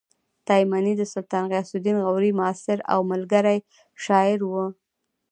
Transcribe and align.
تایمني 0.47 0.93
د 0.97 1.03
سلطان 1.13 1.43
غیاث 1.51 1.69
الدین 1.75 1.97
غوري 2.05 2.31
معاصر 2.39 2.79
او 2.93 2.99
ملګری 3.11 3.57
شاعر 4.05 4.39
و 4.49 4.53